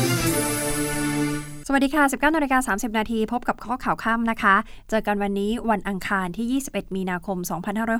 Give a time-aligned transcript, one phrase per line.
[1.73, 4.55] วัสดีค่ะ 19นาฬิกา30 นาทีพบกับข้อข่าวค่ำนะคะ
[4.89, 7.37] เจอกันวันนี้วันอังคารที่ 21 มีนาคม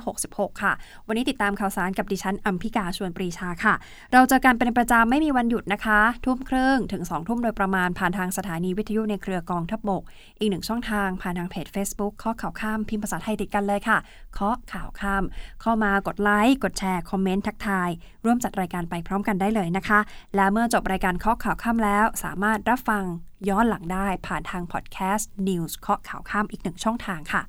[0.00, 0.72] 2566 ค่ะ
[1.06, 3.74] วันนี้ติดตามข่าวสารกับดิฉันอัมพิกาชวนปรีชาค่ะ
[4.12, 10.02] เราเจอกันเป็นประจำไม่มีวันหยุดนะคะ ทุ่มครึ่งถึง 2 ทุ่มโดยประมาณผ่านทางสถานีวิทยุในเครือกองทัพบก
[10.38, 13.98] อีกหนึ่งช่องทางผ่านทางเพจ Facebook ข้อข่าวข้ามพิมพ์ภาษาไทยติดกันเลยค่ะ
[14.38, 15.24] ข้อข่าวข้าม
[15.62, 17.88] เข้ามากดไลค์กดแชร์คอมเมนต์ทักทาย
[18.24, 20.00] ร่วมจัดรายการไปพร้อมกันได้เลยนะคะ
[20.36, 23.04] และเมื่อจบรายการข้อข่าวข้ามแล้ว สามารถรับฟัง
[23.48, 27.42] ย้อนหลังได้ผ่านทางพอดแคสต์ News เคาะข่าวข้ามอีกหนึ่งช่องทางค่ะ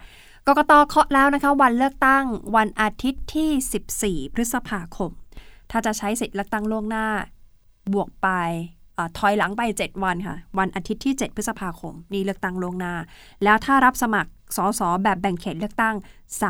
[0.47, 2.25] กกตเคาะแล้วนะคะ วันเลือกตั้ง
[2.55, 5.11] วันอาทิตย์ที่ 14 พฤษภาคม
[5.71, 7.07] ถ้าจะใช้สิทธิ์เลือกตั้งล่วงหน้า
[7.93, 8.27] บวกไป
[8.97, 12.95] อถอยหลังไป 7 วันค่ะ วันอาทิตย์ที่ 7 พฤษภาคม นี่เลือกตั้งล่วงหน้า
[13.43, 15.95] แล้วถ้ารับสมัครสสแบบแบ่งเขตเลือกตั้ง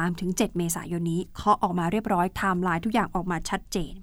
[0.01, 3.93] 3-7 เมษายนนี้เคาะออกมาเรียบร้อยไทม์ไลน์ทุกอย่างออกมาชัดเจน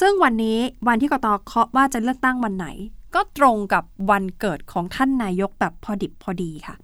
[0.00, 2.68] ซึ่งวันนี้วันที่กกตเคาะว่าจะเลือกตั้งวันไหน
[3.14, 6.74] ก็ตรงกับวันเกิดของท่านนายกแบบพอดิบพอดีค่ะ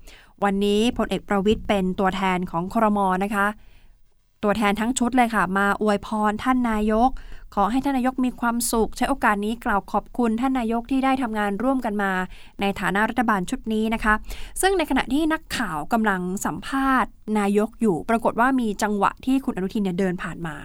[0.45, 3.47] วันนี้พลเอกประวิตรเป็นตัวแทนของครมนะคะ
[4.43, 7.11] ตัวแทนทั้งชุดเลยค่ะ มาอวยพรท่านนายก
[7.55, 12.13] ขอให้ท่านนายกมีความสุข ใช้โอกาสนี้กล่าวขอบคุณท่านนายกที่ได้ทำงานร่วมกันมา
[12.61, 14.15] ในฐานะรัฐบาลชุดนี้นะคะ
[14.61, 20.57] ซึ่งในขณะที่นักข่าวกำลังสัมภาษณ์ นายกอยู่ ปรากฏว่ามีจังหวะที่คุณอนุทินเนี่ยเดินผ่านมา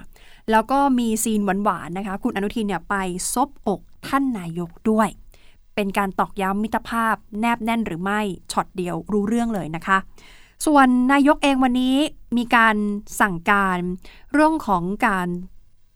[0.52, 2.96] แล้วก็มีซีนหวานๆนะคะ คุณอนุทินเนี่ยไป
[3.34, 5.10] ซบอกท่านนายกด้วย
[5.80, 8.20] เป็นการตอกย้ำมิตรภาพ แนบแน่นหรือไม่
[8.52, 9.98] ช็อตเดียวรู้เรื่องเลยนะคะ
[10.66, 11.96] ส่วนนายกเองวันนี้
[12.38, 12.76] มีการ
[13.22, 13.80] สั่งการ
[14.34, 15.28] เรื่องของการ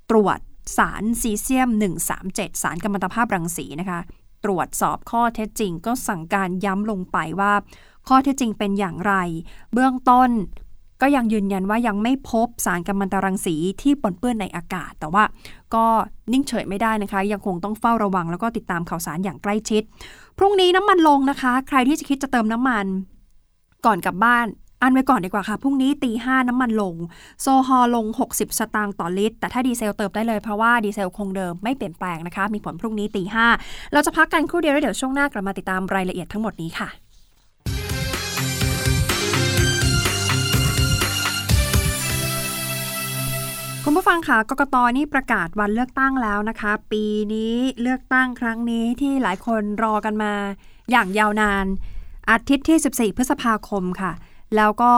[0.10, 0.40] ตรวจ
[0.78, 1.70] สารซีเซียม
[2.16, 4.00] 137 สารกัมมันตภาพรังสีนะคะ
[4.46, 7.54] ตรวจสอบข้อเท็จจริงก็สั่งการย้ำลงไปว่า
[8.08, 9.14] ข้อเท็จจริงเป็นอย่างไร
[9.74, 10.30] เบื้องต้น
[11.04, 15.24] ก็ยังยืนยันว่ายังไม่พบสารกัมมันตรังสีที่ปนเปื้อนในอากาศ แต่ว่า
[15.74, 15.86] ก็
[16.32, 19.84] นิ่งเฉยไม่ได้นะคะ ยังคงต้องเฝ้าระวังแล้วก็ติดตามข่าวสารอย่างใกล้ชิด
[20.38, 22.86] พรุ่งนี้น้ำมันลงนะคะ ใครที่จะคิดจะเติมน้ำมัน
[23.86, 24.48] ก่อนกลับบ้าน
[24.82, 26.96] อั้นไว้ก่อนดีกว่าค่ะ พรุ่งนี้ตีห้าน้ำมันลง
[27.42, 33.48] โซฮอลลง60 สตางค์ต่อลิตร แต่ถ้าดีเซลเติมได้เลยเพราะว่าดีเซลคงเดิมไม่เปลี่ยนแปลงนะคะ มีผลพรุ่งนี้ตีห้า
[33.94, 37.03] เราจะพักกันครู่เดียวแล้วเดี๋ยวช่วงหน้ากลับมาติดตามรายละเอียดทั้งหมดนี้ค่ะ
[43.86, 50.34] คุณผู้ฟังคะกกตนี่ประกาศวันเลือกตั้งแล้วนะคะ ปีนี้เลือกตั้งครั้งนี้ที่หลายคนรอกันมา
[50.92, 51.66] อย่างยาวนาน
[52.30, 54.12] อาทิตย์ที่ 14 พฤษภาคมค่ะ
[54.56, 54.94] แล้วก็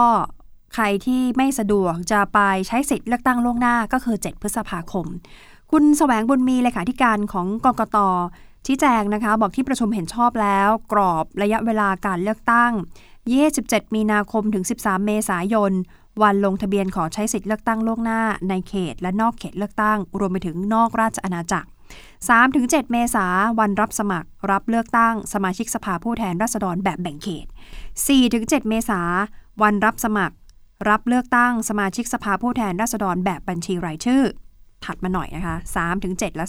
[0.74, 2.38] ใครที่ไม่สะดวกจะไป
[2.68, 5.06] ใช้สิทธิ์เลือกตั้งล่วงหน้าก็คือ 7 พฤษภาคม
[5.72, 7.98] คุณแสวงบุญมีเลขาธิการของกกต
[8.66, 12.72] ชี้แจงนะคะ บอกที่ประชุมเห็นชอบแล้ว กรอบระยะเวลาการเลือกตั้ง
[13.32, 15.72] 27 มีนาคมถึง 13 เมษายน
[16.22, 21.68] วันลงทะเบียนขอใช้สิทธิ์เลือกตั้งล่วงหน้าในเขต และนอกเขตเลือกตั้ง รวมไปถึงนอกราชอาณาจักร
[22.28, 23.26] 3-7 เมษา
[23.60, 27.46] วันรับสมัคร รับเลือกตั้ง สมาชิกสภาผู้แทนราษฎรแบบแบ่งเขต
[28.06, 29.00] 4-7 เมษา
[29.62, 30.34] วันรับสมัคร
[30.88, 34.22] รับเลือกตั้ง สมาชิกสภาผู้แทนราษฎรแบบบัญชีรายชื่อ
[34.84, 35.56] ถัดมาหน่อยนะคะ
[35.96, 36.46] 3-7 และ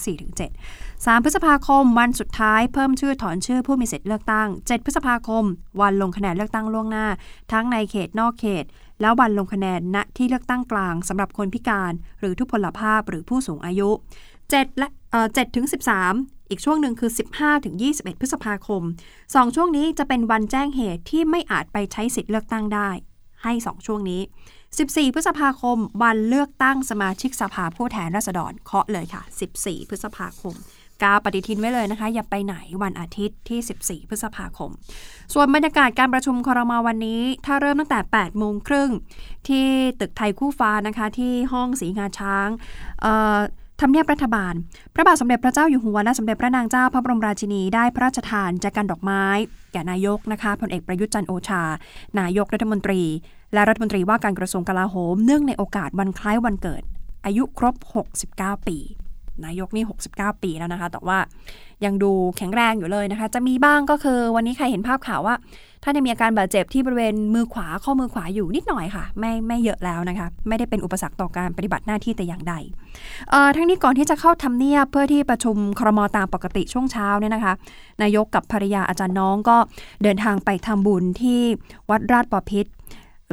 [0.56, 5.44] 4-7 3 พฤษภาคม วันสุดท้ายเพิ่มชื่อถอนชื่อผู้มีสิทธิ์เลือกตั้ง 7 พฤษภาคม
[5.81, 7.07] วันลงคะแนนเลือกตั้งล่วงหน้า
[7.51, 8.66] ทั้งในเขตนอกเขต
[9.02, 13.90] แล้ววันลงคะแนนณที่เลือกตั้งกลางสำหรับคนพิการ หรือทุพพลภาพหรือผู้สูงอายุ
[14.35, 15.66] 7และเอ่อ7ถึง
[16.08, 18.81] 13อีกช่วงหนึ่งคือ 15ถึง21 พฤษภาคม
[19.18, 22.90] 2 ช่วงนี้จะเป็นวันแจ้งเหตุที่ไม่อาจไปใช้สิทธิ์เลือกตั้งได้
[23.44, 24.22] ให้ 2 ช่วงนี้
[24.68, 29.22] 14 พฤษภาคม วันเลือกตั้งสมาชิกสภาผู้แทนราษฎรเคาะเลยค่ะ
[29.57, 30.56] 14 พฤษภาคม
[31.03, 34.72] กาปฏิทินไว้เลยนะคะ อย่าไปไหนวันอาทิตย์ที่ 14 พฤษภาคม
[35.34, 38.90] ส่วนบรรยากาศการประชุมครมวันนี้ ถ้าเริ่มตั้งแต่ 8 โมงครึ่ง
[39.47, 39.66] ที่
[40.00, 42.50] ตึกไทยคู่ฟ้านะคะ ที่ห้องสีงาช้าง
[43.81, 44.53] ทำเนียบรัฐบาล
[44.94, 49.24] พระบาทสมเด็จพระเจ้าอยู่หัวและสมเด็จพระนางเจ้าพระบรมราชินีได้พระราชทานแจกันดอกไม้
[49.72, 51.63] แก่นายกนะคะพลเอกประยุทธ์จันโอชา
[52.19, 53.02] นายกรัฐมนตรี
[53.53, 56.83] และรัฐมนตรีว่าการกระทรวงกลาโหม เนื่องในโอกาสวันคล้ายวันเกิด
[57.25, 57.75] อายุครบ
[58.24, 58.77] 69 ปี
[59.45, 61.18] นายกนี่ 69 ปีแล้วนะคะ แต่ว่า
[61.86, 65.36] ยังดูแข็งแรงอยู่เลยนะคะ จะมีบ้างก็คือวันนี้ใครเห็นภาพข่าวว่า
[65.84, 72.54] ท่านมีอาการบาดเจ็บที่บริเวณมือขวาข้อมือขวาอยู่นิดหน่อยค่ะ ไม่ไม่เยอะแล้วนะคะ ไม่ได้เป็นอุปสรรคต่อการปฏิบัติหน้าที่แต่อย่างใด
[73.56, 77.54] ทั้งนี้ก่อนที่จะเข้าทำเนียบเพื่อที่ประชุมครมตามปกติช่วงเช้าเนี่ยนะคะ
[78.01, 79.57] นายกกับภรรยาอาจารย์น้องก็
[80.04, 81.42] เดินทางไปทำบุญที่
[81.90, 82.72] วัดราชบพิตร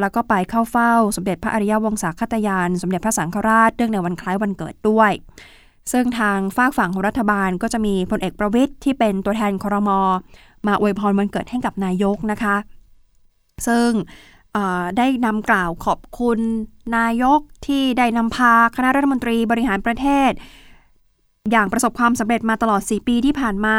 [0.01, 5.13] แล้วก็ไปเข้าเฝ้าสมเด็จพระอริยวงศาคตยาน สมเด็จพระสังฆราชเนื่องในวันคล้ายวันเกิดด้วย
[5.93, 9.91] ซึ่งทางฝากฝั่งของรัฐบาลก็จะมีพลเอกประวิทย์ที่เป็นตัวแทนครม
[10.67, 12.57] มาอวยพรวันเกิดให้กับนายกนะคะ
[13.67, 13.89] ซึ่ง
[14.99, 16.39] ได้นำกล่าวขอบคุณ
[16.97, 20.31] นายกที่ได้นำพาคณะรัฐมนตรีบริหารประเทศ
[21.51, 23.77] อย่างประสบความสำเร็จมาตลอด 4 ปีที่ผ่านมา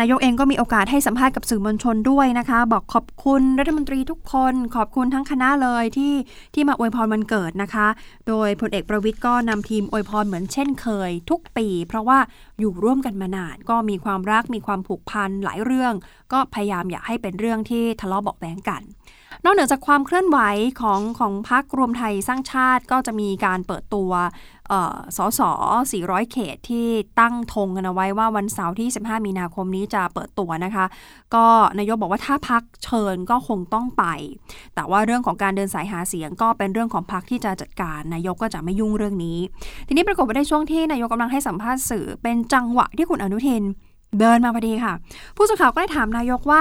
[0.00, 6.14] นายกเองก็มีโอกาสให้สัมภาษณ์กับสื่อมวลชนด้วยนะคะ บอกขอบคุณรัฐมนตรีทุกคน ขอบคุณทั้งคณะเลยที่
[6.54, 7.86] ที่มาอวยพรวันเกิดนะคะ
[8.28, 12.18] โดยพลเอกประวิทย์ก็นำทีมอวยพรเหมือนเช่นเคยทุกปี เพราะว่า
[12.60, 15.94] อยู่ร่วมกันมานานก็มีความรักมีความผูกพันหลายเรื่อง
[16.32, 18.82] ก็พยายามอยากให้เป็นเรื่องที่ทะเลาะเบาแบงกัน
[19.44, 20.38] นอกเหนือจากความเคลื่อนไหว
[20.80, 24.10] ของของพรรครวมไทยสร้างชาติก็จะมีการเปิดตัว
[25.16, 25.40] สส
[25.90, 26.86] 400 เขตที่
[27.20, 30.84] ตั้งธงกันเอาไว้ว่าวันเสาร์ที่ 15 มีนาคมนี้จะเปิดตัวนะคะ
[31.34, 31.44] ก็
[31.78, 34.04] นายกบอกว่าถ้าพักเชิญก็คงต้องไป
[34.74, 39.38] แต่ว่าเรื่องของการเดินสายหาเสียงก็เป็นเรื่องของพักที่จะจัดการ นายกก็จะไม่ยุ่งเรื่องนี้
[39.86, 43.62] ทีนี้ปรากฏว่าในช่วงที่นายกกำลังให้สัมภาษณ์สื่อ เป็นจังหวะที่คุณอนุทิน
[44.20, 44.92] เดินมาพอดีค่ะ
[45.36, 46.60] ผู้สื่อข่าวก็ได้ถามนายกว่า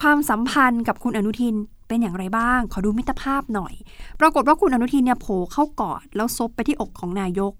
[0.00, 1.54] ความสัมพันธ์กับคุณอนุทิน
[1.88, 3.74] เป็นอย่างไรบ้าง ขอดูมิตรภาพหน่อย
[4.20, 7.52] ปรากฏว่าคุณอนุทินเนี่ยโผล่เข้ากอด แล้วซบไปที่อกของนายก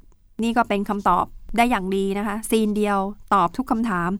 [0.43, 1.25] นี่ก็เป็นคำตอบ
[1.57, 2.99] ได้อย่างดีนะคะ ซีนเดียว
[3.35, 4.11] ตอบทุกคำถาม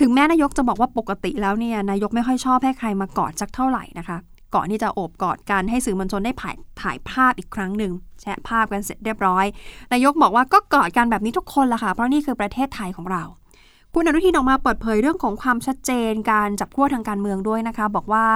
[0.00, 4.18] ถึงแม้นายกจะบอกว่าปกติแล้วเนี่ยนายกไม่ค่อยชอบให้ใครมากอดสักเท่าไหร่นะคะ
[4.54, 9.44] ก่อนที่จะโอบกอดกันให้สื่อมวลชนได้ถ่ายถ่ายภาพอีกครั้งหนึ่งแชะภาพกันเสร็จเรียบร้อย
[9.92, 13.22] นายกบอกว่าก็กอดกันแบบนี้ทุกคนละค่ะเพราะนี่คือประเทศไทยของเรา
[13.94, 18.26] คุณอนุทินออกมาเปิดเผยเรื่องของความชัดเจนการจับขั้วทางการเมืองด้วยนะคะ บอกว่า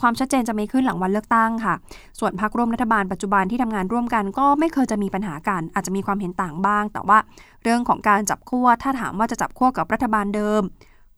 [0.00, 1.74] ความชัดเจนจะมีขึ้นหลังวันเลือกตั้งค่ะ
[2.20, 7.18] ส่วนพรรคร่วมรัฐบาลปัจจุบันที่ทำงานร่วมกัน ก็ไม่เคยจะมีปัญหากัน อาจจะมีความเห็นต่างบ้าง แต่ว่า
[7.62, 10.62] เรื่องของการจับขั้วถ้าถามว่าจะจับขั้วกับรัฐบาลเดิม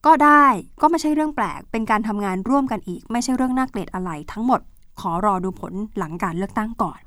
[0.06, 0.44] ก็ได้
[0.82, 4.60] ก็ไม่ใช่เรื่องแปลก เป็นการทำงานร่วมกันอีก ไม่ใช่เรื่องน่าเกลียดอะไรทั้งหมด
[5.00, 7.00] ขอรอดูผลหลังการเลือกตั้งก่อน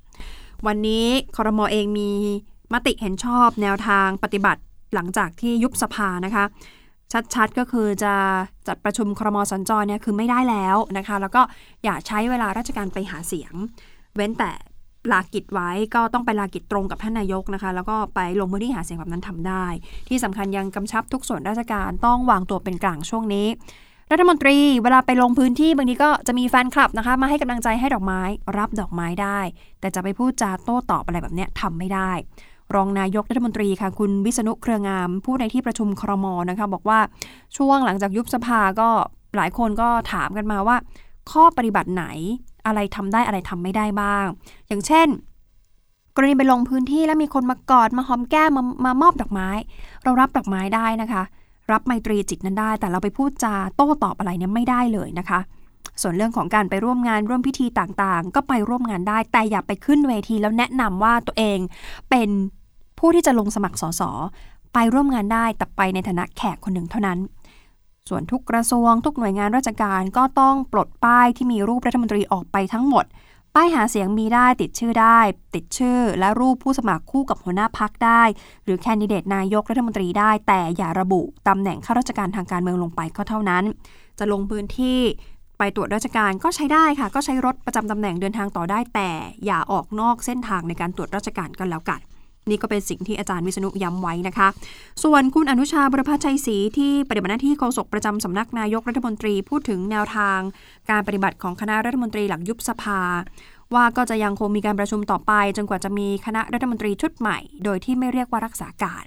[0.68, 1.06] วันนี้
[1.36, 2.12] คอรมอเองมี
[2.74, 4.62] มติเห็นชอบแนวทางปฏิบัติ
[4.95, 6.45] หลังจากที่ยุบสภานะคะ
[7.36, 8.14] ชัดๆ ก็คือจะ
[8.68, 11.42] จัดประชุมครมสัญจรเนี่ยคือไม่ได้แล้วนะคะ แล้วก็
[11.84, 13.54] อย่าใช้เวลาราชการไปหาเสียง
[14.16, 14.52] เว้นแต่
[15.12, 19.66] ลากิจไว้ก็ต้องไปลากิจตรงกับท่านนายกนะคะ แล้วก็ไปลงพื้นที่หาเสียงแบบนั้นทำได้
[20.10, 23.48] ที่สำคัญยังกำชับทุกส่วนราชการต้องวางตัวเป็นกลางช่วงนี้
[24.12, 28.22] รัฐมนตรีเวลาไปลงพื้นที่บางทีก็จะมีแฟนคลับนะคะ มาให้กำลังใจให้ดอกไม้
[28.58, 29.40] รับดอกไม้ได้
[29.80, 32.12] แต่จะไปพูดจาโต้ตอบอะไรแบบเนี้ยทำไม่ได้
[32.75, 37.00] รองนายกรัฐมนตรีค่ะคุณวิษณุเครืองาม ผู้ในที่ประชุมครมนะคะบอกว่า
[37.57, 38.89] ช่วงหลังจากยุบสภาก็
[39.36, 40.77] หลายคนก็ถามกันมาว่า
[41.31, 42.06] ข้อปฏิบัติไหน
[42.66, 44.25] อะไรทำได้อะไรทำไม่ได้บ้าง
[44.68, 45.07] อย่างเช่น
[46.16, 49.50] กรณีไปลงพื้นที่แล้วมีคนมากอดมาหอมแก้มมามามอบดอกไม้
[50.04, 51.24] เรารับดอกไม้ได้นะคะ
[51.72, 55.39] รับไมตรีจิตนั้นได้ แต่เราไปพูดจาโต้ตอบอะไรเนี่ยไม่ได้เลยนะคะ
[56.01, 61.60] ส่วนเรื่องของการไปร่วมงานร่วมพิธีต่างๆ ก็ไปร่วมงานได้ แต่อย่าไปขึ้นเวทีแล้วแนะนำว่าตัวเอง
[62.10, 62.30] เป็น
[63.00, 64.01] ผู้ที่จะลงสมัครสส
[64.74, 67.19] ไปร่วมงานได้แต่ไปในฐานะแขกคนหนึ่งเท่านั้น
[68.10, 73.06] ส่วนทุกกระทรวง ทุกหน่วยงานราชการก็ต้องปลดป้ายที่มีรูปรัฐมนตรีออกไปทั้งหมด
[73.56, 75.19] ป้ายหาเสียงมีได้ติดชื่อได้
[75.56, 78.24] ติดชื่อ และรูปผู้สมัครคู่กับหัวหน้าพักได้
[78.63, 83.63] หรือแคนดิเดตนายกรัฐมนตรีได้ แต่อย่าระบุตำแหน่งข้าราชการทางการเมืองลงไปก็เท่านั้น
[84.19, 85.00] จะลงพื้นที่
[85.57, 89.10] ไปตรวจราชการก็ใช้ได้ค่ะ ก็ใช้รถประจำตำแหน่งเดินทางต่อได้แต่
[89.46, 92.00] อย่าออกนอกเส้นทางในการตรวจราชการกันแล้วกัน
[92.51, 94.48] นี่ก็เป็นสิ่งที่อาจารย์วิษณุย้ำไว้นะคะ
[95.04, 100.40] ส่วนคุณอนุชาบุรพชัยศรีที่ปฏิบัติหน้าที่โฆษกประจำสำนักนายกรัฐมนตรีพูดถึงแนวทาง
[100.90, 103.01] การปฏิบัติของคณะรัฐมนตรีหลังยุบสภา
[103.74, 109.06] ว่าก็จะยังคงมีการประชุมต่อไป จนกว่าจะมีคณะรัฐมนตรีชุดใหม่ โดยที่ไม่เรียกว่ารักษาการ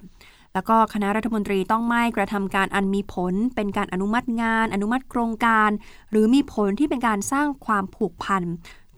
[0.55, 5.71] แล้วก็คณะรัฐมนตรีต้องไม่กระทำการอันมีผล เป็นการอนุมัติงาน อนุมัติโครงการ
[6.11, 8.43] หรือมีผลที่เป็นการสร้างความผูกพัน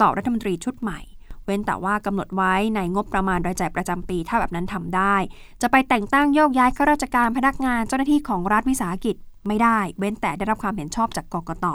[0.00, 1.00] ต่อรัฐมนตรีชุดใหม่
[1.46, 5.16] เว้นแต่ว่ากำหนดไว้ในงบประมาณรายจ่ายประจำปี ถ้าแบบนั้นทำได้
[5.62, 9.16] จะไปแต่งตั้งโยกย้ายข้าราชการพนักงานเจ้าหน้าที่ของรัฐวิสาหกิจ
[9.48, 11.66] ไม่ได้ เว้นแต่ได้รับความเห็นชอบจากกกต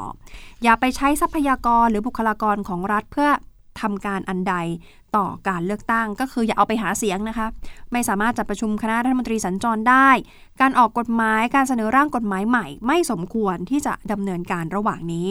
[0.64, 3.30] อย่าไปใช้ทรัพยากรหรือบุคลากรของรัฐเพื่อ
[3.82, 4.56] ทำการอันใด
[5.16, 7.48] ต่อการเลือกตั้งก็คืออย่าเอาไปหาเสียงนะคะ
[7.92, 10.10] ไม่สามารถจัดประชุมคณะรัฐมนตรีสัญจรได้
[10.62, 15.30] การออกกฎหมายการเสนอร่างกฎหมายใหม่ ไม่สมควรที่จะดำเนินการระหว่างนี้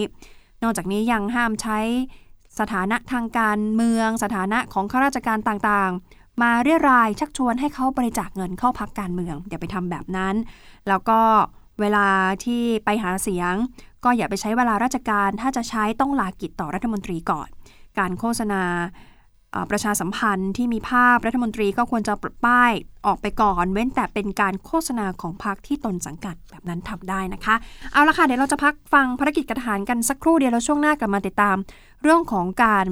[0.62, 1.78] นอกจากนี้ยังห้ามใช้
[2.60, 10.34] สถานะทางการเมือง สถานะของข้าราชการต่างๆ มาเรียรายชักชวนให้เขาบริจาคเงินเข้าพักการเมือง อย่าไปทำแบบนั้น
[10.88, 11.20] แล้วก็
[11.80, 12.06] เวลา
[12.44, 13.54] ที่ไปหาเสียง
[14.04, 17.48] ก็อย่าไปใช้เวลาราชการถ้าจะใช้ต้องลากิจต่อรัฐมนตรีก่อน
[17.98, 18.62] การโฆษณา
[19.70, 22.72] ประชาสัมพันธ์ที่มีภาพรัฐมนตรีก็ควรจะปลดป้าย
[23.06, 27.54] ออกไปก่อน เว้นแต่เป็นการโฆษณาของพรรคที่ตนสังกัดแบบนั้นทำได้นะคะ
[27.92, 31.56] เอาละค่ะ เดี๋ยวเราจะพักฟังภารกิจกระฐานกันสักครู่เดียวแล้วช่วงหน้ากลับมาติดตาม
[32.02, 32.86] เรื่องของการ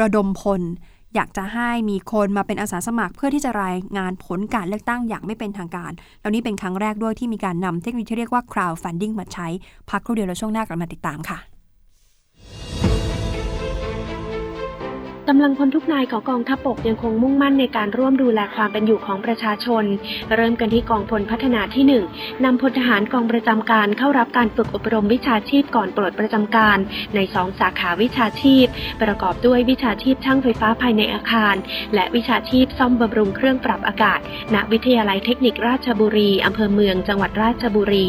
[0.00, 0.62] ระดมพล
[1.14, 9.48] อยากจะให้มีคนมาเป็นอาสาสมัคร เพื่อที่จะรายงานผลการเลือกตั้งอย่างไม่เป็นทางการ แล้วนี่เป็นครั้งแรกด้วยที่มีการนำเทคโนโลยีที่เรียกว่า crowdfunding มาใช้
[9.90, 11.38] พักครู่เดียวแล้วช่วงหน้ากลับมาติดตามค่ะ
[15.30, 19.84] กำลังพลทุกนายของกองทัพบกยังคงมุ่งมั่นในการร่วมดูแลความเป็นอยู่ของประชาชน
[20.34, 26.78] เริ่มกันที่กองพลพัฒนาที่1นำพลทหารกองประจำการเข้ารับการฝึกอบรมวิชาชีพก่อนปลดประจำการ
[27.14, 28.66] ในสองสาขาวิชาชีพ
[29.02, 31.54] ประกอบด้วยวิชาชีพช่างไฟฟ้าภายในอาคาร
[31.94, 34.20] และวิชาชีพซ่อมบำรุงเครื่องปรับอากาศ
[34.54, 38.08] ณ วิทยาลัยเทคนิคราชบุรีอำเภอเมืองจังหวัดราชบุรี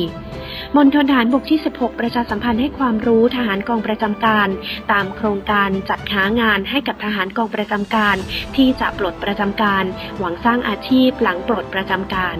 [0.75, 4.50] มณฑลทหารบกที่ 16 ประชาสัมพันธ์ให้ความรู้ทหารกองประจำการ
[4.91, 8.15] ตามโครงการจัดหางานให้กับทหารกองประจำการ
[8.55, 9.84] ที่จะปลดประจำการ
[10.20, 12.38] หวังสร้างอาชีพหลังปลดประจำการ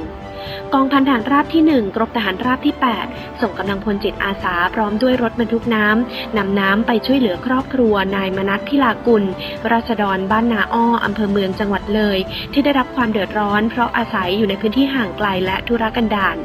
[0.74, 2.75] กองพันทหารราบที่ 1 กรมทหารราบที่
[3.08, 9.24] 8 ส่งกำลังพลจิตอาสาพร้อมด้วยรถบรรทุกน้ำนำน้ำไปช่วยเหลือครอบครัวนายมนัทพิลากุล
[9.72, 12.18] ราษฎรบ้านนาอ้ออำเภอเมืองจังหวัดเลย
[12.54, 16.38] ที่ได้รับความเดือดร้อนเพราะอาศัยอยู่ในพื้นที่ห่างไกลและธุรกันดาร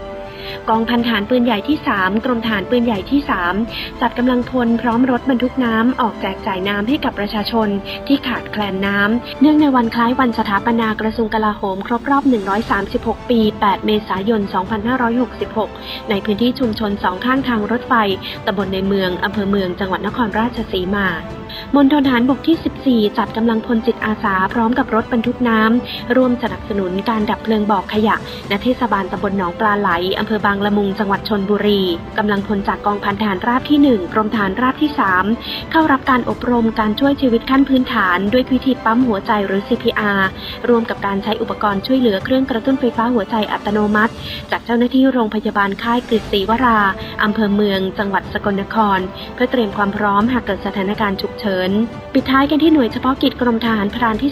[0.68, 3.20] กองพันฐานปืนใหญ่ที่ 3 กรมฐานปืนใหญ่ที่
[3.60, 7.68] 3 จัดกำลังพลพร้อมรถบรรทุกน้ำออกแจกจ่ายน้ำให้กับประชาชน
[8.06, 12.24] ที่ขาดแคลนน้ำ เนื่องในวันคล้ายวันสถาปนากระทรวงกลาโหม ครบรอบ
[12.76, 14.40] 136 ปี 8 เมษายน
[15.20, 17.94] 2566 ในพื้นที่ชุมชนสองข้างทางรถไฟ
[18.46, 21.08] ตำบลในเมืองอำเภอเมืองจังหวัดนครราชสีมา
[21.74, 28.16] มณฑลทหารบกที่ 14 จัดกำลังพลจิตอาสาพร้อมกับรถบรรทุกน้ำร่วมสนับสนุนการดับเพลิงบ่อขยะ
[28.50, 31.82] ณเทศบาลตำบลหนองปลาไหลอำเภอบางละมุงจังหวัดชนบุรี
[32.18, 34.90] กำลังพลจากกองพันทหารราบที่ 1 กรมฐานราบที่
[35.30, 40.20] 3 เข้ารับการอบรมการช่วยชีวิตขั้นพื้นฐาน ด้วยวิธีปั๊มหัวใจหรือ CPR
[40.68, 44.12] รวมกับการใช้อุปกรณ์ช่วยเหลือเครื่องกระตุ้นไฟฟ้าหัวใจอัตโนมัติ
[44.50, 46.78] จากเจ้าหน้าที่โรงพยาบาลค่ายกฤษศรีวรา
[47.22, 48.98] อำเภอเมือง จังหวัดสกลนคร
[49.34, 51.70] เพื่อเตรียมความพร้อมหากเกิดสถานการณ์ฉุกเฉิน
[52.14, 54.30] ปิดท้ายกันที่หน่วยเฉพาะกิจกรมทหารพรานที่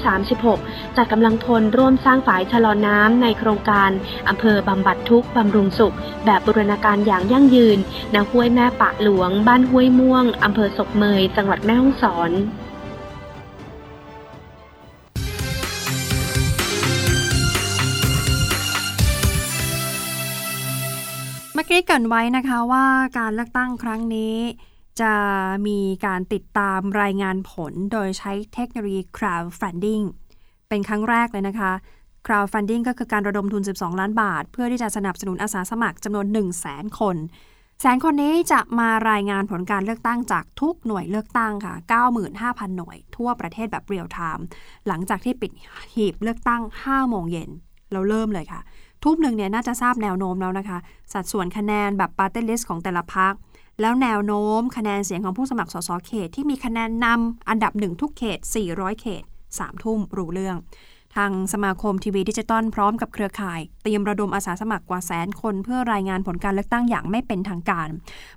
[0.48, 3.90] 36จัดกำลังพลร่วมสร้างฝายชะลอน้ำในโครงการ
[4.28, 5.87] อำเภอบำบัดทุกบำรุงสุข
[6.24, 7.78] แบบบูรณาการอย่างยั่งยืน
[8.14, 12.32] ณห้วยแม่ปะหลวง บ้านห้วยม่วงอำเภอศกเมย จังหวัดแม่ฮ่องสอน
[21.54, 22.86] เมื่อกี้เกรินไว้นะคะว่า
[23.18, 24.36] การเลือกตั้งครั้งนี้
[25.00, 25.14] จะ
[25.66, 30.04] มีการติดตามรายงานผลโดยใช้เทคโนโลยี crowdfunding
[30.68, 31.72] เป็นครั้งแรกเลยนะคะ
[32.26, 37.16] crowdfunding ก็คือการระดมทุน 12 ล้านบาท เพื่อที่จะสนับสนุนอาสาสมัครจำนวน 1 0 0 0 0แสนคน
[37.80, 41.74] แสนคนนี้จะมารายงานผลการเลือกตั้งจากทุกหน่วยเลือกตั้งค่ะ
[42.26, 44.44] 95,000 หน่วย ทั่วประเทศแบบเรียลไทม์
[44.88, 45.52] หลังจากที่ปิด
[45.94, 47.50] หีบเลือกตั้ง 5 โมงเย็น
[47.92, 48.60] เราเริ่มเลยค่ะ
[49.04, 50.78] ทุ่มหนึ่งเนี่ยน่าจะทราบแนวโน้มแล้วนะคะ
[51.12, 53.34] สัดส่วนคะแนนแบบปาร์ตี้ลิสต์ของแต่ละพรรค
[53.80, 58.38] แล้วแนวโน้มคะแนนเสียงของผู้สมัครสสเขต ที่มีคะแนนนำอันดับหนึ่งทุกเขต
[58.70, 59.22] 400 เขต
[59.52, 60.56] 3 ทุ่มรู้เรื่อง
[61.18, 67.88] ทางสมาคมทีวีดิจิตอลพร้อมกับเครือข่าย เตรียมระดมอาสาสมัครกว่าแสนคนเพื่อรายงานผลการเลือกตั้งอย่างไม่เป็นทางการ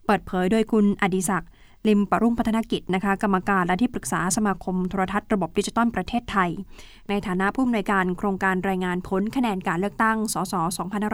[0.06, 1.52] เปิดเผยโดยคุณอดิศักดิ์
[1.88, 6.50] ลิมปรุ่งพัฒนกิจนะคะกรรมการและที่ปรึกษาสมาคมโทรทัศน์ระบบดิจิตอลประเทศไทย
[7.10, 10.54] ในฐานะผู้อำนวยการโครงการรายงานผลคะแนนการเลือกตั้ง สส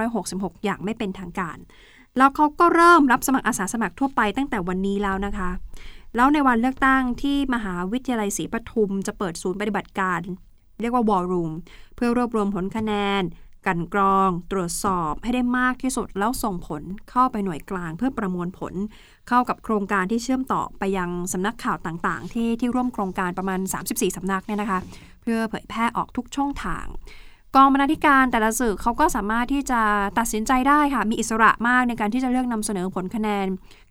[0.07, 1.57] 2566 อย่างไม่เป็นทางการ
[2.17, 5.50] แล้วเขาก็เริ่มรับสมัครอาสาสมัครทั่วไปตั้งแต่วันนี้แล้วนะคะ
[6.15, 10.21] แล้วในวันเลือกตั้งที่มหาวิทยาลัยศรีปทุมจะเปิดศูนย์ปฏิบัติการ
[10.81, 11.51] เรียกว่าวอลลุ่ม
[11.96, 13.24] เพื่อรวบรวมผลคะแนน
[13.67, 18.74] กันกรอง ตรวจสอบให้ได้มากที่สุดแล้วส่งผลเข้าไปหน่วยกลางเพื่อประมวลผล
[19.27, 24.79] เข้ากับโครงการที่เชื่อมต่อไปยังสำนักข่าวต่างๆ ที่ที่ร่วมโครงการประมาณ 34สำนักเนี่ยนะคะ
[25.22, 26.86] เพื่อเผยแพร่ออกทุกช่องทาง
[27.55, 29.81] กองบรรณาธิการแต่ละสื่อเขาก็สามารถที่จะ
[30.19, 33.48] ตัดสินใจได้ค่ะ มีอิสระมากในการที่จะเลือกนำเสนอผลคะแนน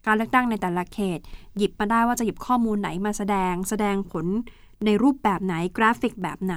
[0.07, 1.19] การเลือกตั้งในแต่ละเขต
[1.57, 4.27] หยิบมาได้ว่าจะหยิบข้อมูลไหนมาแสดง แสดงผล
[4.85, 6.57] ในรูปแบบไหนกราฟิกแบบไหน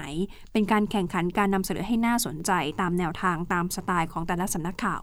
[0.52, 5.02] เป็นการแข่งขันการนำเสนอให้น่าสนใจตามแนวทางตามสไตล์ของแต่ละสำนักข่าว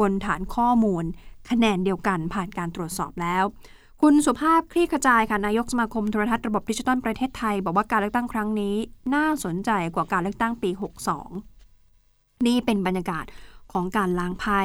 [0.00, 1.04] บนฐานข้อมูล
[1.50, 3.44] คะแนนเดียวกันผ่านการตรวจสอบแล้ว
[4.02, 8.76] คุณสุภาพคลี่ขจายค่ะนายกสมาคมโทรทัศน์ระบบดิจิทัลประเทศไทย บอกว่าการเลือกตั้งครั้งนี้
[9.14, 10.70] น่าสนใจกว่าการเลือกตั้งปี
[11.58, 13.26] 62 นี่เป็นบรรยากาศ
[13.72, 14.60] ของการล้างไพ่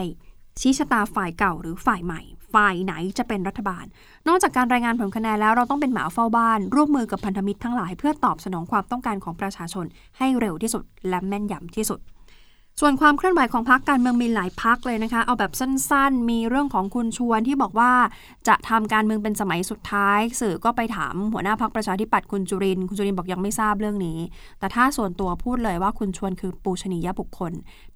[0.59, 2.21] ชี้ชะตาฝ่ายเก่าหรือฝ่ายใหม่
[2.53, 3.85] ฝ่ายไหนจะเป็นรัฐบาล
[4.27, 9.85] นอกจากการรายงานผลคะแนนแล้วเราต้องเป็นหมาเฝ้าบ้าน ร่วมมือกับพันธมิตรทั้งหลายเพื่อตอบสนองความต้องการของประชาชน
[10.17, 12.01] ให้เร็วที่สุด และแม่นยำที่สุด
[12.81, 17.91] ส่วนความเคลื่อนไหวของพรรคการเมืองมีหลายพักเลยนะคะ เอาแบบสั้นๆ มีเรื่องของคุณชวนที่บอกว่า
[18.47, 24.19] จะทำการเมืองเป็นสมัยสุดท้าย สื่อก็ไปถามหัวหน้าพักประชาธิปัตย์คุณจุรินคุณจุรินบอกยังไม่ทราบเรื่องนี้
[24.59, 27.53] แต่ถ้าส่วนตัวพูดเลยว่าคุณชวนคือปูชนียบุคคล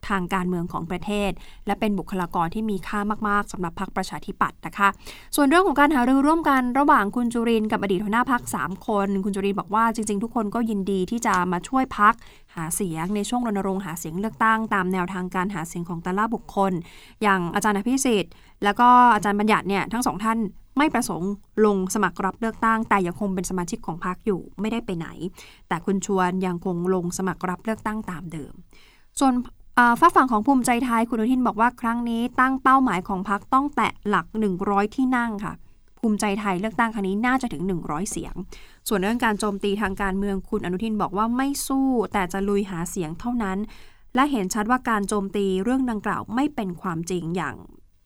[0.08, 1.32] ทางการเมืองของประเทศ
[1.68, 4.90] และเป็นบุคลากรที่มีค่ามาก ๆสำหรับพรรคประชาธิปัตย์นะคะ
[5.36, 12.14] ส่วนเรื่องของการหารือร่วมกันระหว่างคุณจุรินกับอดีตหัวหน้าพัก3คน คุณจุรินบอกว่าจริง ๆ ทุกคนก็ยินดีที่จะมาช่วยพัก
[12.56, 16.72] หาเสียงในช่วงรณรงค์หาเสียงเลือกตั้งตามแนวทางการหาเสียงของแต่ละบุคคล
[17.22, 20.40] อย่างอาจารย์อภิสิทธิ์แล้วก็อาจารย์บัญญัติเนี่ยทั้งสองท่าน
[20.78, 21.32] ไม่ประสงค์
[21.66, 25.08] ลงสมัครรับเลือกตั้ง แต่ยังคงเป็นสมาชิกของพรรคอยู่ไม่ได้ไปไหน
[25.68, 28.54] แต่คุณชวนยังคงลงสมัครรับเลือกตั้งตามเดิม
[29.20, 29.34] ส่วน
[30.00, 34.26] ฝ้าฝั่งของภูมิใจไทยคุณอนุทินบอกว่าครั้งนี้ตั้งเป้าหมายของพรรคต้องแตะหลัก
[34.62, 35.54] 100 ที่นั่งค่ะ
[36.00, 38.34] ภูมิใจไทยเลือกตั้งครั้งนี้น่าจะถึง 100 เสียง
[38.88, 43.58] ส่วนเรื่องการโจมตีทางการเมืองคุณอนุทินบอกว่าไม่สู้ แต่จะลุยหาเสียงเท่านั้น
[44.16, 47.56] และเห็นชัดว่าการโจมตีเรื่องดังกล่าวไม่เป็นความจริงอย่าง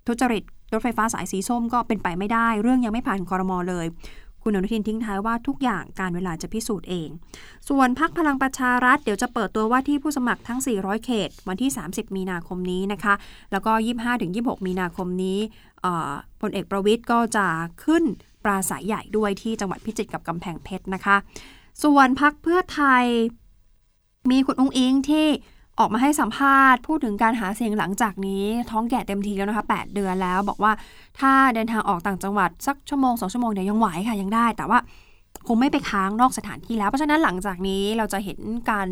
[0.08, 3.86] ทุจริตรถไฟฟ้าสายสีส้มก็เป็นไปไม่ได้ เรื่องยังไม่ผ่านคอรมอเลย
[4.44, 7.10] คุณอนุทินทิ้งท้ายว่าทุกอย่างการเวลาจะพิสูจน์เอง
[7.70, 13.14] ส่วนพักพลังประชารัฐเดี๋ยวจะเปิดตัวว่าที่ผู้สมัครทั้ง 400 เขต วันที่ 30 มีนาคมนี้นะคะ
[13.52, 13.72] แล้วก็
[14.20, 15.40] 25-26 มีนาคมนี้
[16.42, 17.48] พลเอกประวิทย์ก็จะ
[17.84, 18.04] ขึ้น
[18.44, 21.18] ปราศัยใหญ่ด้วยที่จังหวัดพิจิตรกับกำแพงเพชรนะคะ
[21.84, 23.06] ส่วนพรรคเพื่อไทย
[24.32, 25.28] มีคุณอุ๊งอิ๊งที่
[25.82, 30.72] ออกมาให้สัมภาษณ์ พูดถึงการหาเสียงหลังจากนี้ ท้องแก่เต็มทีแล้วนะคะ8เดือนแล้ว บอกว่า
[31.20, 34.80] ถ้าเดินทางออกต่างจังหวัดสักชั่วโมงสองชั่วโมงเนี่ยยังไหวค่ะยังได้ แต่ว่า
[35.48, 38.40] คงไม่ไปค้างนอกสถานที่แล้ว เพราะฉะนั้นหลังจากนี้เราจะเห็น
[38.72, 38.88] การ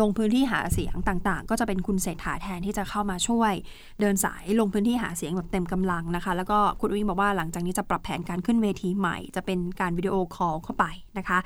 [0.00, 3.52] ลงพื้นที่หาเสียงต่างๆ ก็จะเป็นคุณเศรษฐาแทนที่จะเข้ามาช่วย
[4.00, 10.84] เดินสายลงพื้นที่หาเสียงแบบเต็มกำลังนะคะ แล้วก็คุณอุ๊งบอกว่าหลังจากนี้จะปรับแผนการขึ้นเวทีใหม่ จะเป็นการ video call เข้าไป
[11.18, 11.38] นะคะ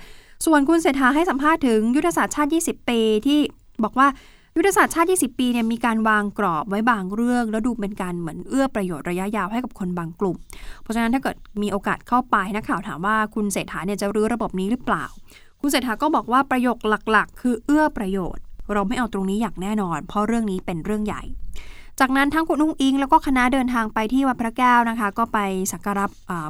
[0.46, 3.38] ส่วนคุณเศรษฐาให้สัมภาษณ์ถึงยุทธศาสตร์ชาติ 20 ปีที่
[3.84, 4.08] บอกว่า
[4.58, 10.36] ยุทธศาสตร์ชาติ 20 ปีเนี่ยมีการวางกรอบไว้บางเรื่อง แล้วดูเป็นการเหมือนเอื้อประโยชน์ระยะยาวให้กับคนบางกลุ่ม
[10.82, 15.04] เพราะฉะนั้นถ้าเกิดมีโอกาสเข้าไปนักข่าวถามว่าคุณเศรษฐาเนี่ยจะรื้อระบบนี้หรือเปล่า
[15.60, 16.78] คุณเศรษฐาก็บอกว่าประโยค
[17.10, 21.22] หลักๆ คือเอื้อประโยชน์ เราไม่เอาตรงนี้อย่างแน่นอน เพราะเรื่องนี้เป็นเรื่องใหญ่
[22.00, 25.38] จากนั้นทั้งคุณนุ้งอิง แล้วก็คณะเดินทางไปที่วัดพระแก้วนะคะ ก็ไป
[25.72, 26.04] สักการะ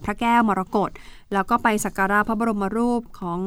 [0.04, 0.90] พระแก้วมรกต
[1.32, 3.40] แล้วก็ไปสักการะพระบรมรูปของ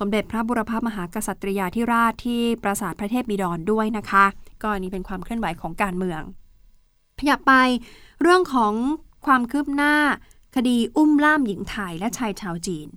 [0.00, 4.24] สมเด็จพระบุรพมหากษัตริยาธิราชที่ปราสาทพระเทพบิดรด้วยนะคะ
[4.62, 6.20] ก็อันนี้เป็นความเคลื่อนไหวของการเมือง
[7.20, 7.52] ขยับไป
[8.22, 8.74] เรื่องของ
[9.26, 9.94] ความคืบหน้า
[10.56, 12.88] คดีอุ้มล่ามหญิงไทยและชายชาวจีน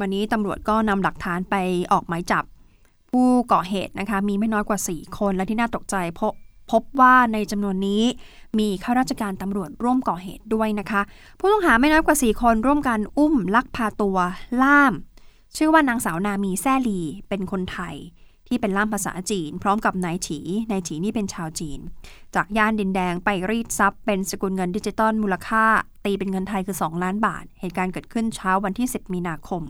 [0.00, 1.54] วันนี้ตำรวจก็นำหลักฐานไป
[1.92, 2.44] ออกหมายจับ
[3.10, 6.32] ผู้ก่อเหตุนะคะมีไม่น้อยกว่า 4 คนและที่น่าตกใจเพราะ
[6.70, 8.02] พบว่าในจำนวนนี้
[8.58, 11.02] มีข้าราชการตำรวจร่วมก่อเหตุด้วยนะคะ
[11.38, 14.18] ผู้ต้องหาไม่น้อยกว่า 4 คนร่วมกันอุ้มลักพาตัว
[14.62, 14.92] ล่าม
[15.56, 17.96] ชื่อว่านางสาวนามีแซ่ลีเป็นคนไทย
[18.46, 20.38] ที่เป็นล่ามภาษาจีน พร้อมกับนายฉี
[20.70, 21.80] นายฉีนี่เป็นชาวจีน
[22.34, 25.64] จากย่านดินแดงไปรีดทรัพย์เป็นสกุลเงินดิจิตอลมูลค่า
[26.04, 29.62] ตีเป็นเงินไทยคือ 2 ล้านบาท เหตุการณ์เกิดขึ้นเช้าวันที่ 10 มีนาคม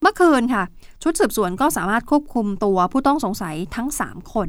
[0.00, 0.62] เมื่อคืนค่ะ
[1.02, 4.48] ชุดสืบสวนก็สามารถควบคุมตัวผู้ต้องสงสัยทั้ง 3 คน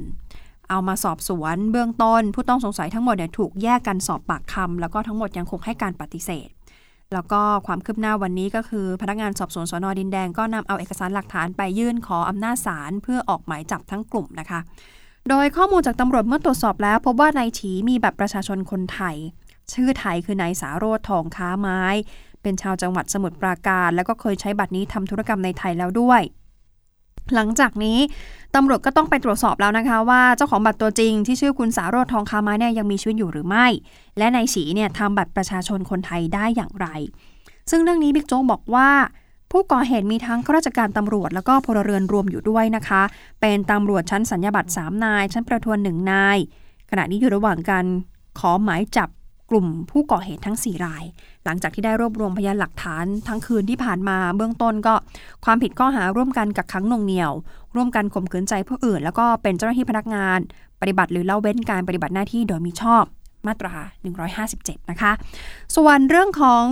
[0.69, 6.49] เอามาสอบสวนเบื้องต้น ผู้ต้องสงสัยทั้งหมดเนี่ยถูกแยกกันสอบปากคำแล้วก็ทั้งหมดยังคงให้การปฏิเสธ
[7.13, 14.59] แล้วก็ความคืบหน้าวันนี้ก็คือ พนักงานสอบสวนสอนอดินแดงก็นำเอาเอกสารหลักฐานไปยื่นขออำนาจศาลเพื่อออกหมายจับทั้งกลุ่มนะคะ
[15.29, 19.15] โดยข้อมูลจากตำรวจเมื่อตรวจสอบแล้ว พบว่านายฉีมีบัตรประชาชนคนไทย
[19.73, 21.81] ชื่อไทยคือนายสาโรธทองค้าไม้
[22.41, 26.21] เป็นชาวจังหวัดสมุทรปราการ แล้วก็เคยใช้บัตรนี้ทำธุรกรรมในไทยแล้วด้วย
[27.33, 27.97] หลังจากนี้
[28.55, 33.67] ตำรวจก็ต้องไปตรวจสอบแล้วนะคะ ว่าเจ้าของบัตรตัวจริงที่ชื่อคุณสารโรธทองคาม้เนี่ยยังมีชีวิตอยู่หรือไม่
[34.17, 36.87] และนายฉีเนี่ยทำบัตรประชาชนคนไทยได้อย่างไร
[37.69, 38.89] ซึ่งเรื่องนี้บิ๊กโจ๊กบอกว่า
[39.51, 43.01] ผู้ก่อเหตุมีทั้งข้าราชการตำรวจแล้วก็พลเรือนรวมอยู่ด้วยนะคะ
[43.41, 46.37] เป็นตำรวจชั้นสัญญาบัตร3นาย ชั้นประทวนหนึ่งนาย
[46.89, 47.85] ขณะนี้อยู่ระหว่างการ
[48.39, 49.09] ขอหมายจับ
[49.49, 51.03] กลุ่มผู้ก่อเหตุทั้ง 4 ราย
[51.45, 54.93] หลังจากที่ได้รวบรวมพยานหลักฐานทั้งคืนที่ผ่านมาเบื้องต้นก็
[55.45, 57.31] ความผิดข้อหาร่วมกันกักขังหน่วงเหนี่ยว
[57.75, 60.39] ร่วมกันข่มขืนใจผู้อื่น แล้วก็เป็นเจ้าหน้าที่พนักงาน
[60.81, 63.03] ปฏิบัติหรือเล่าเว้นการปฏิบัติหน้าที่โดยมิชอบ
[63.47, 63.73] มาตรา
[64.33, 65.11] 157 นะคะ
[65.75, 66.63] ส่วนเรื่องของ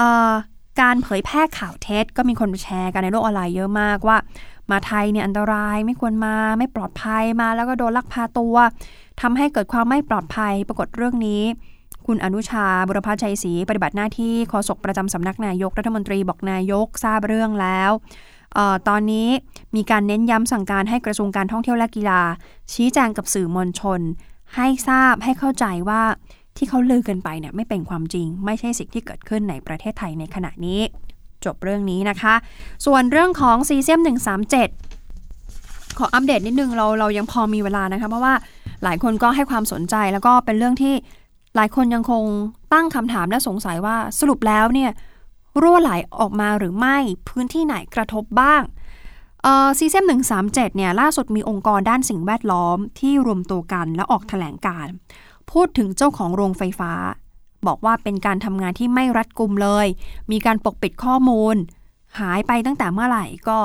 [0.00, 0.32] ออ
[0.80, 4.16] การเผยแพร่ข่าวเท็จ ก็มีคนแชร์กันในโลกออนไลน์เยอะมากว่า
[4.70, 8.56] มาไทยเนี่ยอันตรายไม่ควรมาไม่ปลอดภัยมาแล้วก็โดนลักพาตัว
[9.20, 11.42] ทำให้เกิดความไม่ปลอดภัยปรากฏเรื่องนี้
[12.06, 17.90] คุณอนุชาบุรพชัยศรีปฏิบัติหน้าที่โฆษกประจำสำนักนายกรัฐมนตรีบอกนายกทราบเรื่องแล้ว
[18.56, 19.28] ออตอนนี้
[19.76, 22.20] มีการเน้นย้ำสั่งการให้กระทรวงการท่องเที่ยวและกีฬา
[22.72, 24.00] ชี้แจงกับสื่อมวลชน
[24.54, 26.02] ให้ทราบให้เข้าใจว่า
[26.56, 30.80] ที่เขาลือกันไปเนี่ยไม่เป็นความจริง ไม่ใช่สิ่งที่เกิดขึ้นในประเทศไทยในขณะนี้
[31.44, 32.34] จบเรื่องนี้นะคะ
[32.86, 34.00] ส่วนเรื่องของซีเซียม
[35.14, 38.34] 137 ขออัปเดตนิดนึงเราเรายังพอมีเวลานะคะ เพราะว่า
[38.84, 40.94] หลายคนก็ให้ความสนใจแล้วก็เป็นเรื่องที่
[41.56, 42.24] หลายคนยังคง
[42.72, 44.90] ตั้งคำถามและสงสัยว่าสรุปแล้วเนี่ย
[45.62, 45.90] รั่วไหล
[46.20, 46.96] ออกมาหรือไม่
[47.28, 48.62] พื้นที่ไหนกระทบบ้าง
[49.78, 50.12] ซีเซียม
[50.42, 54.86] 137เนี่ยล่าสุดมีองค์กรด้านสิ่งแวดล้อมที่รวมตัวกันและออกถแถลงการ
[55.50, 56.92] พูดถึงเจ้าของโรงไฟฟ้า
[57.66, 59.86] บอกว่าเป็นการทำงานที่ไม่รัดกุมเลย
[60.32, 61.56] มีการปกปิดข้อมูล
[62.20, 63.58] หายไปตั้งแต่เมื่อไหร่ก็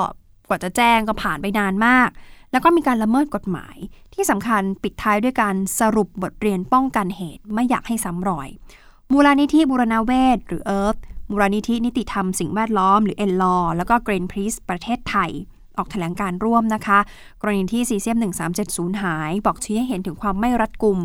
[0.48, 2.08] กว่าจะแจ้งก็ผ่านไปนานมาก
[2.52, 3.76] แล้วก็มีการละเมิดกฎหมาย
[4.14, 8.48] ที่สำคัญปิดท้ายด้วยการสรุปบทเรียนป้องกันเหตุไม่อยากให้ซ้ำรอย
[9.12, 10.96] มูลนิธิบุรณาเวศหรือเอิร์ธ
[11.30, 15.30] มูลนิธินิติธรรมสิ่งแวดล้อมหรือเอ็นลอแล้วก็ Green Peace ประเทศไทย
[15.76, 16.98] ออกแถลงการร่วมนะคะ
[17.40, 18.18] กรณีที่ซีเซียม
[18.60, 20.98] 1370 หาย บอกชี้ให้เห็นถึงความไม่รัดกุม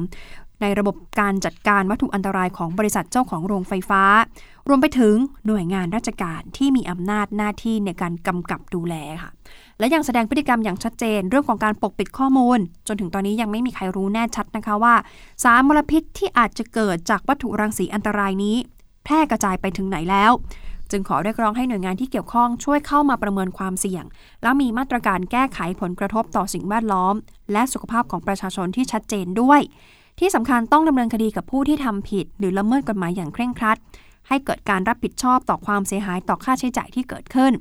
[0.62, 4.03] ในระบบการจัดการวัตถุอันตรายของบริษัทเจ้าของโรงไฟฟ้า
[4.69, 5.15] รวมไปถึง
[5.47, 9.32] หน่วยงานราชการที่มีอำนาจหน้าที่ในการกำกับดูแลค่ะ
[9.80, 14.95] และยังแสดงพฤติกรรมอย่างชัดเจน เรื่องของการปกปิดข้อมูล จนถึงตอนนี้ยังไม่มีใครรู้แน่ชัดนะคะว่า
[15.43, 18.58] สารมลพิษที่อาจจะเกิดจากวัตถุรังสีอันตรายนี้
[19.04, 20.32] แพร่กระจายไปถึงไหนแล้ว
[20.91, 24.04] จึงขอเรียกร้องให้หน่วยงานที่เกี่ยวข้องช่วยเข้ามาประเมินความเสี่ยง
[24.43, 27.15] แล้วมีมาตรการแก้ไขผลกระทบต่อสิ่งแวดล้อม
[27.51, 29.62] และสุขภาพของประชาชนที่ชัดเจนด้วย
[30.19, 33.78] ที่สำคัญต้องดำเนินคดีกับผู้ที่ทำผิด หรือละเมิดกฎหมายอย่างเคร่งครัด
[34.28, 37.52] ให้เกิดการรับผิดชอบต่อความเสียหายต่อค่าใช้จ่ายที่เกิดขึ้น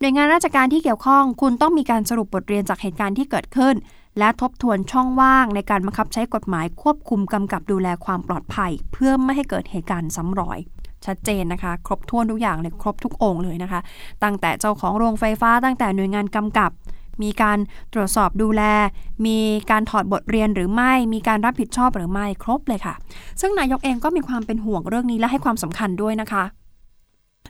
[0.00, 3.74] หน่วยงานราชการที่เกี่ยวข้อง คุณต้องมีการสรุปบทเรียนจากเหตุการณ์ที่เกิดขึ้น
[4.18, 10.58] และทบทวนช่องว่างในการบังคับใช้กฎหมายควบคุมกำกับดูแลความปลอดภัย เพื่อไม่ให้เกิดเหตุการณ์ซ้ำรอย
[11.06, 13.80] ชัดเจนนะคะ ครบถ้วนทุกอย่างเลยครบทุกองค์เลยนะคะ
[14.22, 16.70] ตั้งแต่เจ้าของโรงไฟฟ้าตั้งแต่หน่วยงานกำกับ
[17.22, 17.58] มีการ
[17.92, 18.62] ตรวจสอบดูแล
[19.26, 19.38] มี
[19.70, 22.94] การถอดบทเรียนหรือไม่ มีการรับผิดชอบหรือไม่ครบเลยค่ะ
[23.40, 26.44] ซึ่งนายกเองก็มีความเป็นห่วงเรื่องนี้และให้ความสำคัญด้วยนะคะ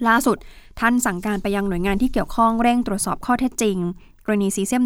[0.08, 0.36] ล่าสุด
[0.80, 3.76] ท่านสั่งการไปยังหน่วยงานที่เกี่ยวข้องเร่งตรวจสอบข้อเท็จจริง
[4.24, 4.82] กรณีซีเซียม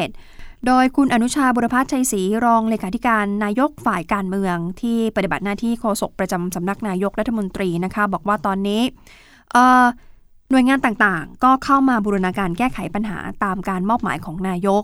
[0.00, 8.82] 137 โดยคุณอนุชาบุรพัฒน์ชัยศรีรองเลขาธิการนายกฝ่ายการเมือง ที่ปฏิบัติหน้าที่โฆษกประจำสำนักนายกรัฐมนตรีนะคะ บอกว่าตอนนี้
[10.54, 14.82] หน่วยงานต่างๆ ก็เข้ามาบูรณาการแก้ไขปัญหาตามการมอบหมายของนายก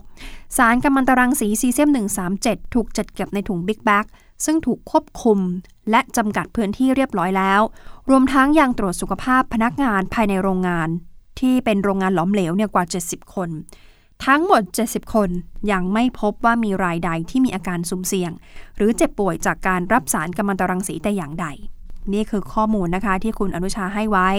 [0.57, 1.89] สารกัมมันตรังสีซีเซียม
[2.31, 4.05] 137 ถูกจัดเก็บในถุง big bag
[4.45, 5.39] ซึ่งถูกควบคุม
[5.91, 7.61] และจำกัดพื้นที่เรียบร้อยแล้ว
[8.09, 10.89] รวมทั้งยังตรวจสุขภาพพนักงานภายในโรงงาน
[11.39, 13.49] ที่เป็นโรงงานหลอมเหลวเนี่ยกว่า 70 คน
[14.25, 15.29] ทั้งหมด 70 คน
[15.71, 18.31] ยังไม่พบว่ามีรายใดที่มีอาการสุ่มเสี่ยง
[18.77, 21.47] หรือเจ็บป่วยจากการรับสารกัมมันตรังสีแต่อย่างใด
[22.13, 24.29] นี่คือข้อมูลนะคะที่คุณอนุชาให้ไว้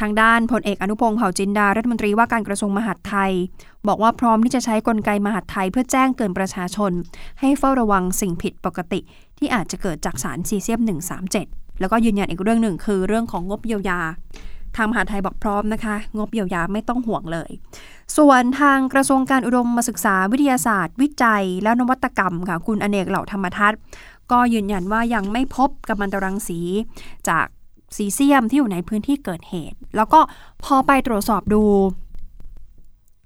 [0.00, 3.32] ทางด้านพลเอกอนุพงศ์เผ่าจินดารัฐมนตรีว่าการกระทรวงมหาดไทย
[3.88, 6.92] บอกว่าพร้อมที่จะใช้กลไกมหาดไทยเพื่อแจ้งเตือนประชาชน
[7.40, 9.00] ให้เฝ้าระวังสิ่งผิดปกติ
[9.38, 10.80] ที่อาจจะเกิดจากสารซีเซียม
[11.30, 14.00] 137 แล้วก็ยืนยันอีกเรื่องหนึ่งคือเรื่องของงบเยียวยา
[14.76, 17.50] ทางมหาดไทยบอกพร้อมนะคะ งบเยียวยาไม่ต้องห่วงเลย
[18.16, 23.78] ส่วนทางกระทรวงการอุดมศึกษาวิทยาศาสตร์ วิจัย และนวัตกรรมค่ะคุณอเนกเหล่าธรรมทัศน์
[24.32, 26.60] ก็ยืนยันว่ายังไม่พบกัมมันตรังสี
[27.28, 27.46] จาก
[27.96, 30.20] ซีเซียมที่อยู่ในพื้นที่เกิดเหตุ แล้วก็
[30.64, 31.62] พอไปตรวจสอบดู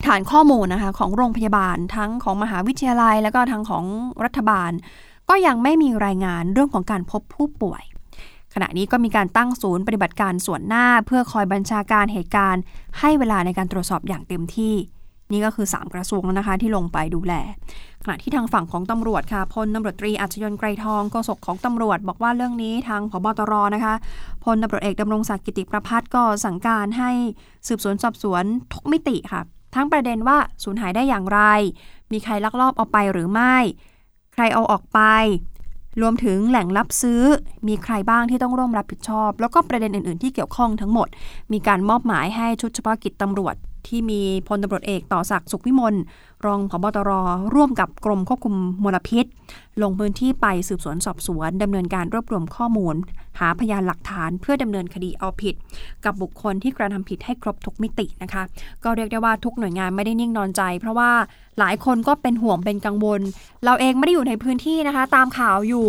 [0.06, 3.84] ฐานข้อมูลนะคะของโรงพยาบาลทั้งของมหาวิทยาลัย แล้วก็ทั้งของ
[4.24, 4.70] รัฐบาล
[5.28, 7.82] ก็ยังไม่มีรายงานเรื่องของการพบผู้ป่วย
[8.54, 12.62] ขณะนี้ก็มีการตั้งศูนย์ปฏิบัติการส่วนหน้า เพื่อคอยบัญชาการเหตุการณ์
[12.98, 14.74] ให้เวลาในการตรวจสอบอย่างเต็มที่
[15.32, 17.34] นี่ก็คือ 3 กระทรวงแล้วนะคะที่ลงไปดูแล
[18.02, 23.94] ขณะที่ทางฝั่งของตำรวจค่ะพลตำรวจตรีอัจยนไกรทองโฆษกของตำรวจ บอกว่าเรื่องนี้ทางพบตรนะคะ
[24.44, 27.10] พลตำรวจเอกดำรงศักดิ์กิติประพัฒน์ก็สั่งการให้
[27.68, 29.40] สืบสวนสอบสวนทุกมิติค่ะ
[29.74, 31.40] ทั้งประเด็นว่าสูญหายได้อย่างไร
[32.12, 33.56] มีใครลักลอบเอาไปหรือไม่
[34.34, 35.00] ใครเอาออกไป
[36.00, 37.22] รวมถึงแหล่งรับซื้อ
[37.68, 41.08] มีใครบ้างที่ต้องร่วมรับผิดชอบ แล้วก็ประเด็นอื่น ๆ ที่เกี่ยวข้องทั้งหมด
[41.52, 43.54] มีการมอบหมายให้ชุดเฉพาะกิจตำรวจ
[43.88, 45.94] ที่มีพลตำรวจเอกต่อศักดิ์สุขวิมล
[46.46, 47.10] รองผบตร
[47.54, 49.24] ร่วมกับกรมควบคุมมลพิษ
[49.82, 52.94] ลงพื้นที่ไปสืบสวนสอบสวนดำเนินการรวบรวมข้อมูล
[53.40, 55.54] หาพยานหลักฐานเพื่อดำเนินคดีเอาผิด
[56.04, 58.42] กับบุคคลที่กระทำผิดให้ครบทุกมิตินะคะ
[58.84, 61.10] ก็เรียกได้ว่าทุกหน่วยงานไม่ได้นิ่งนอนใจ เพราะว่า
[61.58, 63.20] หลายคนก็เป็นห่วงเป็นกังวล
[63.64, 65.88] เราเองไม่ได้อยู่ในพื้นที่นะคะ ตามข่าวอยู่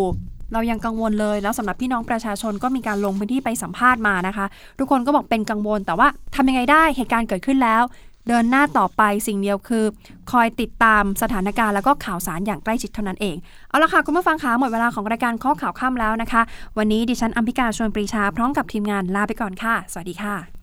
[0.54, 4.46] เรายังกังวลเลย แล้วสำหรับพี่น้องประชาชนก็มีการลงพื้นที่ไปสัมภาษณ์มานะคะ
[4.80, 7.84] ทุกคนก็บอกเป็นกังวล แต่ว่าทำยังไงได้เหตุการณ์เกิดขึ้นแล้ว
[8.28, 9.86] เดินหน้าต่อไปสิ่งเดียวคือ
[10.32, 13.36] คอยติดตามสถานการณ์แล้วก็ข่าวสารอย่างใกล้ชิดเท่านั้นเอง
[13.70, 16.42] เอาละค่ะ คุณผู้ฟังคะหมดเวลาของรายการข้อข่าวค่ำแล้วนะคะ
[16.78, 20.63] วันนี้ดิฉันอัมพิกาชวนปรีชาพร้อมกับทีมงานลาไปก่อนค่ะ สวัสดีค่ะ